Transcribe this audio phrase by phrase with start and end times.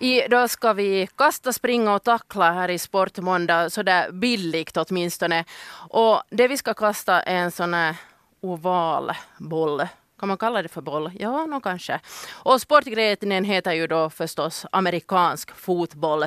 [0.00, 5.44] Idag ska vi kasta, springa och tackla här i Sportmåndag, sådär bildligt åtminstone.
[5.90, 7.96] Och det vi ska kasta är en sån här
[8.40, 9.86] oval boll.
[10.20, 11.10] Kan man kalla det för boll?
[11.18, 12.00] Ja, nog kanske.
[12.32, 16.24] Och sportgrenen heter ju då förstås amerikansk fotboll.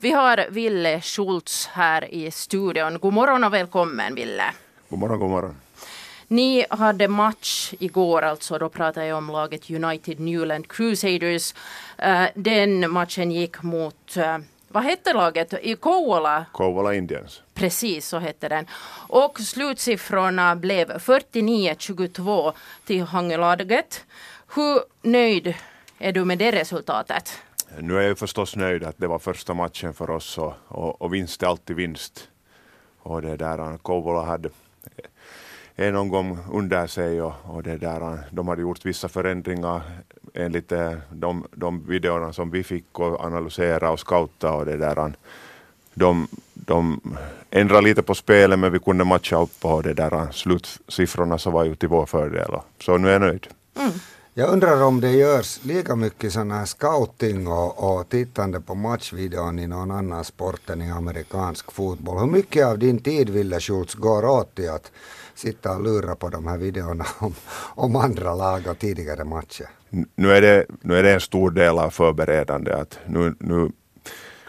[0.00, 2.98] Vi har Ville Schultz här i studion.
[2.98, 4.44] God morgon och välkommen Ville.
[4.88, 5.56] God morgon, god morgon.
[6.32, 11.54] Ni hade match igår, alltså då pratar jag om laget United Newland Crusaders.
[12.06, 14.38] Uh, den matchen gick mot, uh,
[14.68, 15.54] vad hette laget?
[15.62, 16.44] I Kouvola?
[16.52, 17.42] Kouvola Indians.
[17.54, 18.66] Precis, så hette den.
[19.08, 22.52] Och slutsiffrorna blev 49-22
[22.84, 24.04] till Hangelaget.
[24.54, 25.54] Hur nöjd
[25.98, 27.38] är du med det resultatet?
[27.78, 31.14] Nu är jag förstås nöjd att det var första matchen för oss och, och, och
[31.14, 32.28] vinst är alltid vinst.
[32.98, 34.48] Och det där, Kouvola hade
[35.76, 39.82] en omgång under sig och, och det där, eh, de hade gjort vissa förändringar
[40.34, 44.98] enligt eh, de, de videorna som vi fick och analysera och scouta och det där.
[44.98, 45.08] Eh,
[45.94, 47.00] de, de
[47.50, 51.64] ändrade lite på spelet men vi kunde matcha upp och det där slutsiffrorna så var
[51.64, 52.50] ju till vår fördel.
[52.80, 53.46] Så nu är jag nöjd.
[53.76, 53.92] Mm.
[54.34, 59.58] Jag undrar om det görs lika mycket sådana här scouting och, och tittande på matchvideon
[59.58, 62.18] i någon annan sport än i amerikansk fotboll.
[62.18, 64.92] Hur mycket av din tid, Ville Schultz, går åt till att
[65.34, 67.34] sitta och lura på de här videorna om,
[67.74, 69.66] om andra lag och tidigare matcher?
[70.14, 72.72] Nu är, det, nu är det en stor del av förberedande.
[72.72, 73.70] Att nu, nu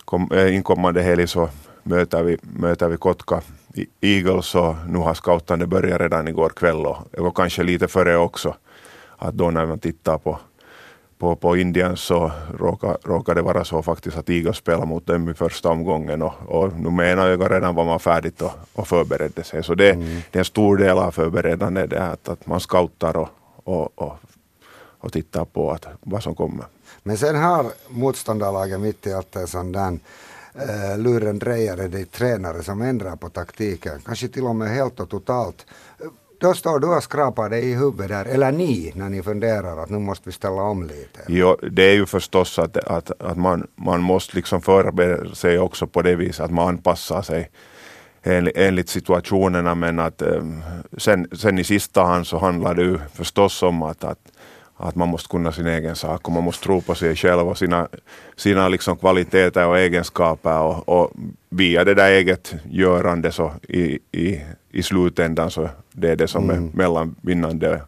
[0.06, 1.50] kom, eh, inkommande helg så
[1.84, 3.42] möter vi, möter vi Kotka
[4.02, 8.56] Eagles och nu har scoutande börjat redan igår kväll och, och kanske lite före också.
[9.18, 10.40] Att då när man tittar på
[11.24, 15.30] på, på Indien så råkade, råkade det vara så faktiskt att Eagles spelade mot dem
[15.30, 18.88] i första omgången och, och nu med ena ögat redan var man färdigt och, och
[18.88, 19.64] förberedde sig.
[19.64, 20.22] Så det, mm.
[20.32, 23.30] det är en stor del av förberedande det att, att man scoutar och,
[23.64, 24.14] och, och,
[25.00, 26.66] och tittar på att, vad som kommer.
[27.04, 32.64] Men sen har motståndarlaget mitt i allt en sån där uh, lurendrejare, det är tränare
[32.64, 35.66] som ändrar på taktiken, kanske till och med helt och totalt.
[36.44, 39.90] Då står du och skrapar dig i huvudet där, eller ni, när ni funderar att
[39.90, 41.20] nu måste vi ställa om lite.
[41.28, 45.88] Jo, det är ju förstås att, att, att man, man måste liksom förbereda sig också
[45.88, 47.50] på det viset att man anpassar sig
[48.24, 50.64] enligt, enligt situationerna men att ehm,
[50.98, 54.32] sen, sen i sista hand så handlar det ju förstås om att, att
[54.78, 57.58] att man måste kunna sin egen sak och man måste tro på sig själv och
[57.58, 57.88] sina,
[58.36, 61.12] sina liksom kvaliteter och egenskaper och, och
[61.50, 64.42] via det där eget görande så i, i,
[64.72, 66.68] i slutändan så det är det som mm.
[66.68, 67.82] är mellan vinnande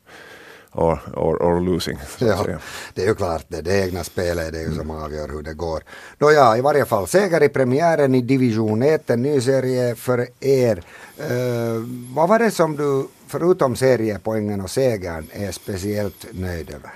[0.75, 1.97] or, or, or losing.
[2.19, 2.45] Ja,
[2.93, 5.53] det är ju klart det, det egna spelet är det ju som avgör hur det
[5.53, 5.83] går.
[6.17, 10.27] Nå ja, i varje fall seger i premiären i division 1, en ny serie för
[10.39, 10.83] er.
[11.31, 11.83] Uh,
[12.15, 16.91] vad var det som du, förutom seriepoängen och segern, är speciellt nöjd över?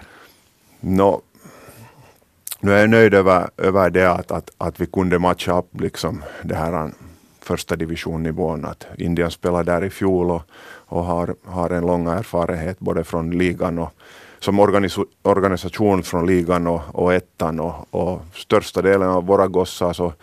[0.80, 1.22] No,
[2.60, 6.24] nu är jag nöjd över, över det att, att, att vi kunde matcha upp liksom
[6.44, 6.90] det här eh,
[7.40, 8.66] första divisionnivån.
[8.66, 10.42] Att Indien spelade där i fjol och,
[10.88, 13.94] och har, har en lång erfarenhet både från ligan och
[14.40, 19.94] som organis organisation från ligan och, och ettan och, och största delen av våra gossar
[19.94, 20.14] så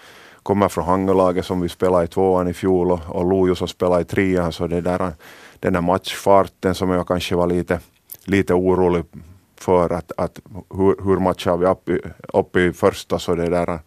[0.47, 4.03] kommer från Hangelaget som vi spelade i tvåan i fjol och, och Lojo som spelade
[4.03, 5.13] i trean så det där,
[5.61, 7.81] den där matchfarten som jag kanske var lite,
[8.25, 9.05] lite orolig
[9.57, 10.41] för att, att
[10.71, 11.91] hur, hur matchar vi upp,
[12.33, 13.79] upp i första så det där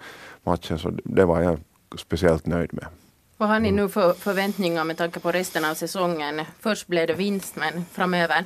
[0.44, 1.60] matchen så det var jag
[1.98, 2.86] speciellt nöjd med.
[3.38, 6.42] Vad har ni nu för förväntningar med tanke på resten av säsongen?
[6.60, 8.46] Först blev det vinst, men framöver?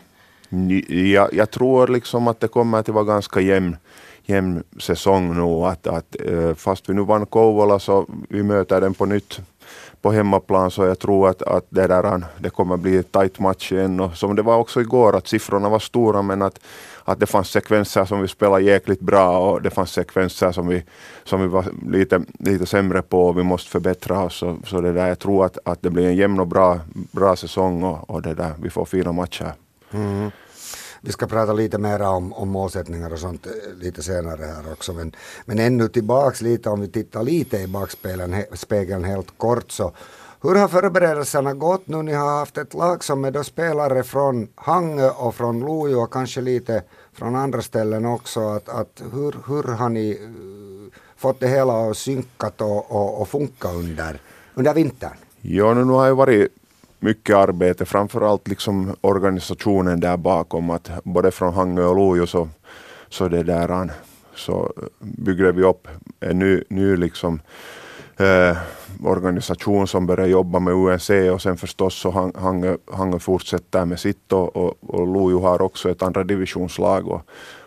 [0.87, 3.77] Jag, jag tror liksom att det kommer att vara ganska jämn,
[4.25, 5.65] jämn säsong nu.
[5.65, 9.39] Att, att, eh, fast vi nu vann Kouvola så vi möter den på nytt
[10.01, 13.71] på hemmaplan så jag tror att, att det, där, det kommer bli en tight match
[13.71, 13.99] igen.
[13.99, 16.59] Och som det var också igår, att siffrorna var stora men att
[17.05, 20.83] att det fanns sekvenser som vi spelade jäkligt bra och det fanns sekvenser som vi,
[21.23, 24.35] som vi var lite, lite sämre på och vi måste förbättra oss.
[24.35, 26.79] Så, så det där, jag tror att, att det blir en jämn och bra,
[27.11, 29.53] bra säsong och, och det där, vi får fina matcher.
[29.91, 30.31] Mm.
[31.05, 34.93] Vi ska prata lite mer om, om målsättningar och sånt eh, lite senare här också.
[34.93, 35.15] Men,
[35.45, 39.91] men ännu tillbaks lite om vi tittar lite i backspegeln helt kort så
[40.41, 42.01] hur har förberedelserna gått nu?
[42.01, 46.13] Ni har haft ett lag som är då spelare från Hangö och från Lojo och
[46.13, 46.83] kanske lite
[47.13, 48.39] från andra ställen också.
[48.39, 53.27] Att, att hur, hur har ni eh, fått det hela att synkat och, och, och
[53.27, 54.19] funka under,
[54.53, 55.17] under vintern?
[55.41, 56.47] Ja, nu har jag varit
[57.03, 60.69] mycket arbete, framförallt liksom organisationen där bakom.
[60.69, 62.49] Att både från Hangö och Lojo så,
[63.09, 63.91] så, det där,
[64.35, 65.87] så eh, byggde vi upp
[66.19, 67.39] en ny, ny liksom,
[68.17, 68.57] eh,
[69.03, 74.33] organisation som började jobba med UNC och sen förstås så Hangö, Hangö fortsätter med sitt
[74.33, 77.21] och, och, och Lojo har också ett andra divisionslag och,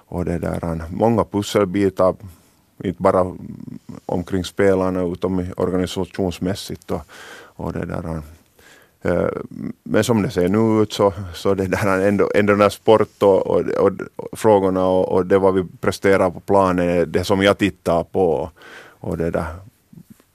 [0.08, 2.14] och det där, många pusselbitar
[2.84, 3.36] inte bara
[4.06, 7.00] omkring spelarna utan organisationsmässigt och,
[7.56, 8.22] och det där.
[9.02, 9.28] Eh,
[9.82, 13.22] men som det ser nu ut så, så det där ändå, ändå den där sport
[13.22, 13.92] och, och, och,
[14.32, 18.50] frågorna och, och, det vad vi presterar på planen det som jag tittar på.
[19.00, 19.46] Och det där.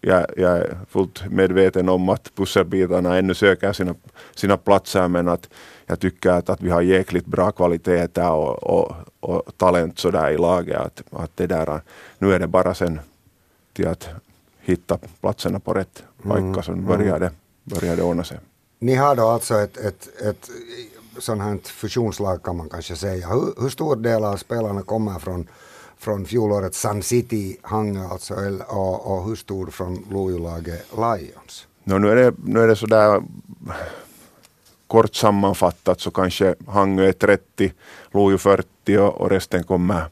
[0.03, 3.95] Jag, jag är fullt medveten om att pusselbitarna ännu söker sina,
[4.35, 5.49] sina platser men att
[5.85, 10.37] jag tycker att, att vi har jäkligt bra kvaliteter och, och, och talent sådär i
[10.37, 10.77] laget.
[10.77, 11.81] Att, att det där,
[12.17, 12.99] nu är det bara sen
[13.73, 14.09] till att
[14.59, 17.31] hitta platserna på rätt pojkar så börjar det,
[17.63, 18.39] börjar det ordna sig.
[18.83, 20.49] Ni har då alltså ett, ett, ett
[21.17, 23.27] sånt här fusionslag kan man kanske säga.
[23.27, 25.47] Hur, hur stor del av spelarna kommer från,
[25.97, 28.33] från fjolårets Sun City Hangö alltså,
[28.67, 31.67] och, och hur stor från Lojolaget Lions?
[31.83, 33.23] No, nu, är det, nu är det sådär
[34.87, 37.73] kort sammanfattat så kanske Hangö är 30,
[38.11, 40.05] Lojo 40 och, och resten kommer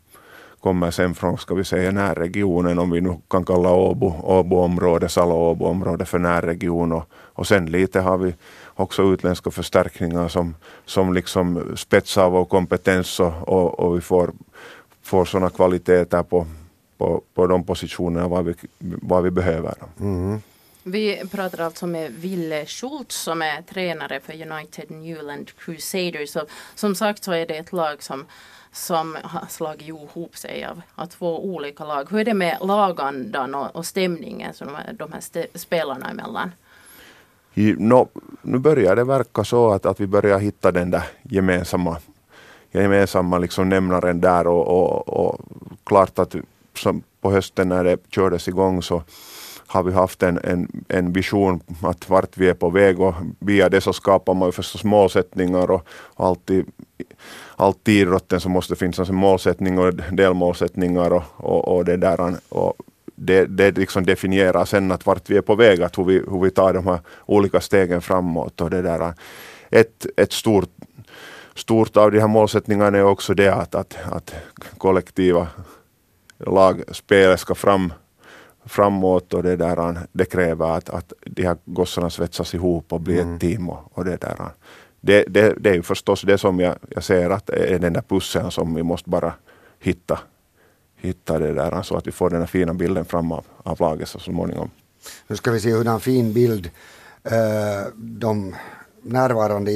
[0.59, 6.09] kommer sen från, ska vi säga, närregionen, om vi nu kan kalla Åbo, Åbo-området, Salo-Åbo-området
[6.09, 6.91] för närregion.
[6.91, 8.33] Och, och sen lite har vi
[8.75, 14.31] också utländska förstärkningar som, som liksom spetsar vår kompetens och, och, och vi får,
[15.03, 16.47] får sådana kvaliteter på,
[16.97, 19.73] på, på de positionerna vad vi, vad vi behöver.
[20.00, 20.41] Mm.
[20.83, 26.35] Vi pratar alltså med Ville Schultz som är tränare för United Newland Crusaders.
[26.35, 28.25] Och som sagt så är det ett lag som
[28.71, 32.07] som har slagit ihop sig av, av två olika lag.
[32.12, 36.51] Hur är det med lagandan och, och stämningen som de, de här st spelarna emellan?
[37.54, 38.07] I, no,
[38.42, 41.98] nu börjar det verka så att, att vi börjar hitta den där gemensamma,
[42.71, 45.42] gemensamma liksom nämnaren där och, och, och
[45.83, 46.36] klart att
[46.74, 49.04] som på hösten när det kördes igång så
[49.69, 53.69] har vi haft en, en, en vision att vart vi är på väg och via
[53.69, 56.66] det så skapar man ju förstås målsättningar och, och alltid
[57.56, 61.98] alltid i idrotten så måste det finnas en målsättning och delmålsättningar och, och, och det
[61.98, 62.36] där.
[62.50, 62.74] Och
[63.16, 66.42] det, det liksom definierar sen att vart vi är på väg, att hur vi, hur
[66.42, 68.62] vi tar de här olika stegen framåt.
[68.62, 69.13] Och det där.
[69.69, 70.69] Ett, ett stort,
[71.56, 74.36] stort av de här målsättningarna är också det att, att, att
[74.77, 75.48] kollektiva
[76.38, 77.94] lagspel ska fram
[78.69, 83.21] framåt och det där det kräver att, att de här gossarna svetsas ihop och blir
[83.21, 83.36] mm.
[83.36, 84.51] ett team och, och det där
[85.01, 88.01] det, det, det är ju förstås det som jag, jag ser att är den där
[88.01, 89.33] pusseln som vi måste bara
[89.80, 90.19] hitta,
[90.95, 94.07] hitta det där så att vi får den här fina bilden fram av, av laget
[94.07, 94.69] så småningom.
[95.27, 96.66] Nu ska vi se hur en fin bild
[97.25, 98.56] uh, de
[99.01, 99.71] närvarande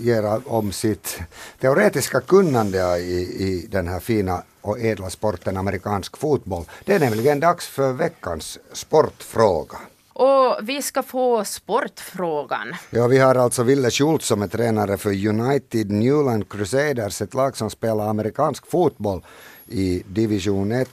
[0.00, 1.18] ger, om sitt
[1.60, 6.64] teoretiska kunnande i, i den här fina och ädla sporten amerikansk fotboll.
[6.84, 9.78] Det är nämligen dags för veckans sportfråga.
[10.12, 12.74] Och vi ska få sportfrågan.
[12.90, 17.56] Ja, vi har alltså Ville Schultz som är tränare för United Newland Crusaders, ett lag
[17.56, 19.22] som spelar amerikansk fotboll
[19.68, 20.88] i division 1.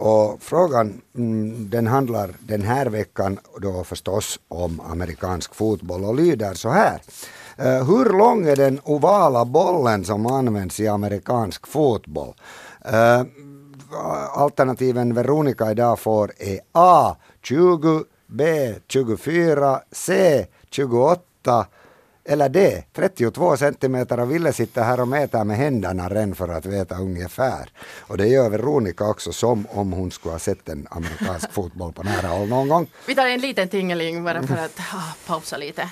[0.00, 6.54] Och frågan mm, den handlar den här veckan då förstås om amerikansk fotboll och lyder
[6.54, 7.00] så här.
[7.56, 12.34] Eh, hur lång är den ovala bollen som används i amerikansk fotboll?
[12.84, 13.22] Eh,
[14.34, 21.66] alternativen Veronica idag får är A 20 B 24, C 28
[22.30, 26.66] eller det, 32 centimeter och Ville sitter här och mäter med händerna redan för att
[26.66, 27.70] veta ungefär.
[28.00, 32.02] Och det gör Veronica också som om hon skulle ha sett en amerikansk fotboll på
[32.02, 32.86] nära håll någon gång.
[33.06, 35.88] Vi tar en liten tingeling bara för att ah, pausa lite.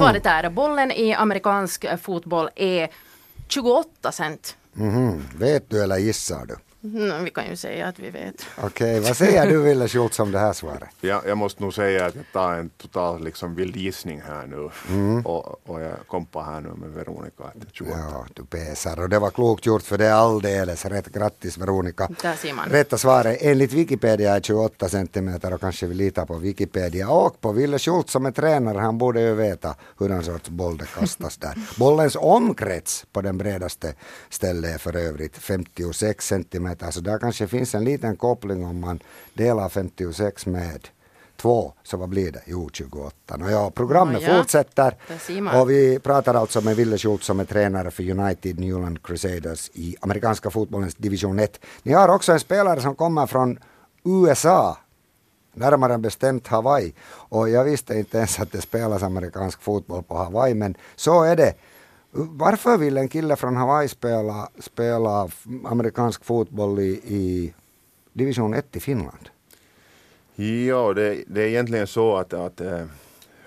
[0.00, 2.88] Svaret är bollen i amerikansk fotboll är
[3.48, 4.56] 28 cent.
[4.76, 5.22] Mm.
[5.38, 6.56] Vet du eller gissar du?
[6.84, 8.46] Mm, vi kan ju säga att vi vet.
[8.56, 10.88] Okej, okay, vad säger du Wille Schultz om det här svaret?
[11.00, 14.70] Ja, jag måste nog säga att jag tar en total liksom vild gissning här nu
[14.88, 15.26] mm.
[15.26, 17.44] och, och jag kompar här nu med Veronica.
[17.72, 17.98] 28.
[17.98, 21.06] Ja, du pesar och det var klokt gjort för det är alldeles rätt.
[21.12, 22.08] Grattis Veronica.
[22.22, 22.68] Där ser man.
[22.68, 27.52] Rätta svaret enligt Wikipedia är 28 centimeter och kanske vi litar på Wikipedia och på
[27.52, 28.78] Wille Schultz som är tränare.
[28.78, 31.54] Han borde ju veta hur en sorts boll det kastas där.
[31.78, 33.94] Bollens omkrets på den bredaste
[34.28, 36.90] stället är för övrigt 56 centimeter kilometer.
[36.90, 39.00] Så där kanske finns en liten koppling om man
[39.34, 40.88] delar 56 med
[41.36, 42.42] två, så vad blir det?
[42.46, 43.34] Jo, 28.
[43.34, 44.96] Och ja, programmet ja, fortsätter.
[45.54, 49.96] Och vi pratar alltså med Ville Schultz som är tränare för United Newland Crusaders i
[50.00, 51.60] amerikanska fotbollens division 1.
[51.82, 53.58] Ni har också en spelare som kommer från
[54.04, 54.78] USA,
[55.54, 56.94] närmare bestämt Hawaii.
[57.30, 61.36] Och jag visste inte ens att det spelas amerikansk fotboll på Hawaii, men så är
[61.36, 61.54] det.
[62.12, 65.28] Varför vill en kille från Hawaii spela, spela
[65.64, 67.54] amerikansk fotboll i, i
[68.12, 69.28] division 1 i Finland?
[70.34, 72.84] Ja, det, det är egentligen så att, att äh,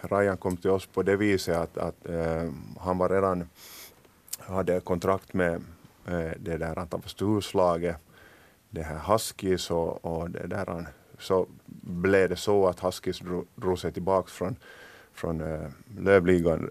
[0.01, 3.50] Ryan kom till oss på det viset att, att äh, han var redan
[4.39, 5.53] hade kontrakt med
[6.05, 7.98] äh, det där Antavasturslaget, storslaget,
[8.70, 10.88] det här Huskies och, och det där
[11.20, 11.48] så
[11.82, 14.55] blev det så att Huskies drog, drog sig tillbaka från,
[15.13, 16.70] från äh, Lövligan,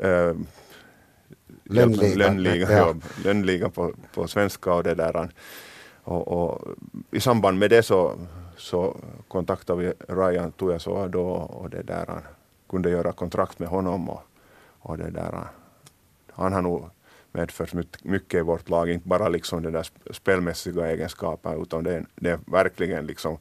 [1.65, 2.95] äh, lönnligan, ja.
[3.25, 5.29] lönnligan på, på svenska och det där.
[6.05, 6.69] Och, och,
[7.11, 8.15] I samband med det så,
[8.57, 8.97] så
[9.29, 12.21] kontaktade vi Ryan Tujasoa då och det där
[12.71, 14.23] kunde göra kontrakt med honom och,
[14.79, 15.49] och det där
[16.33, 16.91] han har nog
[17.33, 22.07] medfört mycket i vårt lag, inte bara liksom den där spelmässiga egenskapen utan det är,
[22.15, 23.39] det är verkligen liksom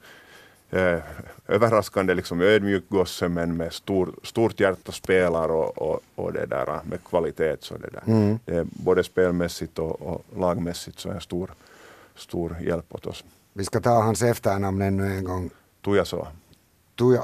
[0.71, 0.99] eh,
[1.47, 6.79] överraskande liksom ödmjuk gosse men med stor, stort hjärta spelar och, och, och det där
[6.83, 7.57] med kvalitet.
[7.59, 8.03] Så det, där.
[8.05, 8.39] Mm.
[8.45, 11.51] det är både spelmässigt och, och lagmässigt så är en stor,
[12.15, 13.23] stor hjälp åt oss.
[13.53, 15.49] Vi ska ta hans efternamn ännu en gång.
[15.81, 16.27] Tujasoa.
[16.95, 17.23] Tuja,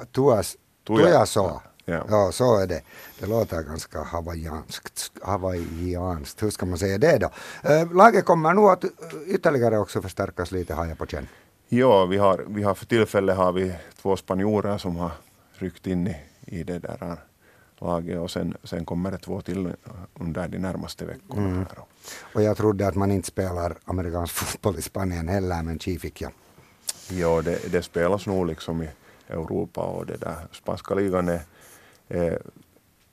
[0.87, 1.61] Tujasoa.
[1.85, 2.05] Ja.
[2.09, 2.81] ja, så är det.
[3.19, 5.11] Det låter ganska hawaiianskt.
[5.21, 6.43] hawaiianskt.
[6.43, 7.29] Hur ska man säga det då?
[7.69, 8.85] Äh, laget kommer nog att
[9.27, 11.27] ytterligare också förstärkas lite, har jag på känn.
[11.69, 15.11] Ja, vi har, vi har för tillfället har vi två spanjorer som har
[15.53, 17.17] ryckt in i, i det där
[17.79, 19.73] laget och sen, sen kommer det två till
[20.13, 21.47] under de närmaste veckorna.
[21.47, 21.65] Mm.
[22.33, 26.21] Och jag trodde att man inte spelar amerikansk fotboll i Spanien heller, men chi fick
[26.21, 26.31] jag.
[27.09, 28.89] Ja, det, det spelas nog liksom i
[29.27, 31.41] Europa och det där spanska ligan är,
[32.07, 32.41] är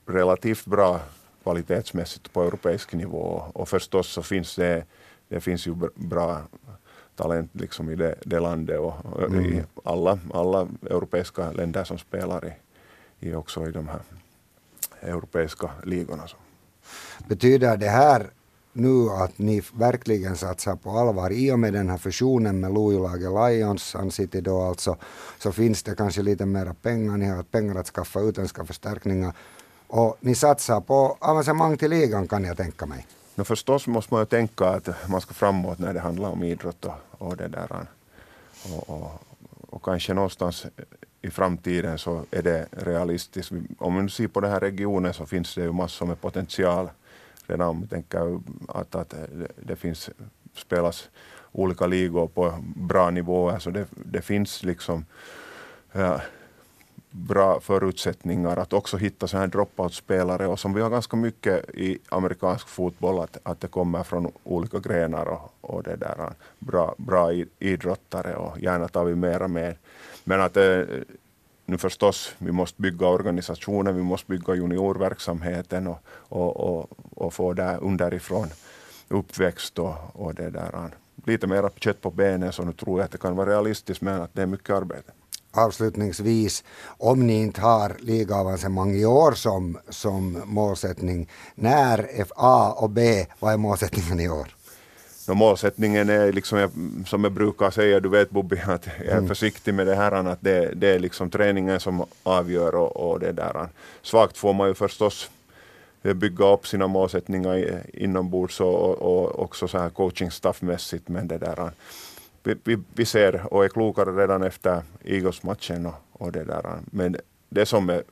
[0.06, 1.00] relativt bra
[1.42, 4.84] kvalitetsmässigt på europeisk nivå och förstås så finns det,
[5.28, 6.42] det finns ju bra
[7.16, 9.44] talent liksom i det, det landet och mm.
[9.44, 12.52] i alla, alla europeiska länder som spelar i,
[13.28, 14.00] i också i de här
[15.02, 16.22] europeiska ligorna.
[17.28, 18.30] Betyder det här
[18.72, 23.30] nu att ni verkligen satsar på allvar i och med den här fusionen med Lojolaget
[23.30, 24.96] Lions, City då alltså,
[25.38, 29.32] så finns det kanske lite mera pengar, ni har pengar att skaffa utländska förstärkningar
[29.86, 33.06] och ni satsar på avancemang till ligan kan jag tänka mig.
[33.34, 36.84] No förstås måste man ju tänka att man ska framåt när det handlar om idrott
[36.84, 37.86] och, och det där.
[38.72, 39.22] Och, och,
[39.70, 40.66] och, kanske någonstans
[41.22, 43.52] i framtiden så är det realistiskt.
[43.78, 46.90] Om man ser på den här regionen så finns det ju massor med potential
[47.46, 49.14] redan om vi tänker att, att
[49.56, 50.10] det, finns
[50.54, 51.08] spelas
[51.52, 55.04] olika ligor på bra nivåer så det, det finns liksom
[55.92, 56.20] ja,
[57.16, 61.98] bra förutsättningar att också hitta så här dropout-spelare och som vi har ganska mycket i
[62.08, 66.94] amerikansk fotboll att, att det kommer från olika grenar och, och det där eh, bra,
[66.98, 69.76] bra idrottare och gärna tar vi mera med.
[70.24, 70.80] Men att eh,
[71.66, 77.52] nu förstås, vi måste bygga organisationen, vi måste bygga juniorverksamheten och, och, och, och få
[77.52, 78.48] det underifrån
[79.08, 80.84] uppväxt och, och det där eh,
[81.26, 84.20] lite mera kött på benen så nu tror jag att det kan vara realistiskt men
[84.20, 85.12] att det är mycket arbete
[85.54, 93.26] avslutningsvis, om ni inte har ligaavancemang i år som, som målsättning, när A och B,
[93.38, 94.54] vad är målsättningen i år?
[95.28, 96.70] No, målsättningen är liksom,
[97.06, 99.28] som jag brukar säga, du vet Bobby, att jag är mm.
[99.28, 103.32] försiktig med det här, att det, det är liksom träningen som avgör och, och det
[103.32, 103.68] där.
[104.02, 105.30] Svagt får man ju förstås
[106.02, 111.70] bygga upp sina målsättningar inombords och, och också så här coaching staffmässigt, men det där
[112.44, 116.78] vi, vi, vi, ser och är klokare redan efter Eagles-matchen och, och, det där.
[116.84, 117.16] Men
[117.48, 118.02] det som är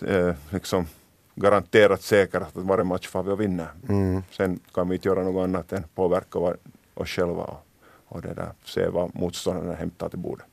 [0.00, 0.86] eh, liksom
[1.34, 3.68] garanterat säkert att varje match får vi att vinna.
[3.88, 4.22] Mm.
[4.30, 6.38] Sen kan vi inte göra något annat än påverka
[6.94, 7.66] oss själva och,
[8.06, 10.44] och det där, se vad motståndarna hämtar till bordet.